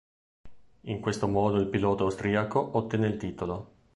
In 0.85 0.99
questo 0.99 1.27
modo 1.27 1.59
il 1.59 1.67
pilota 1.67 2.01
austriaco 2.01 2.75
ottenne 2.75 3.05
il 3.05 3.17
titolo. 3.17 3.71